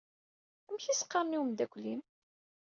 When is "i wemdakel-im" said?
1.35-2.01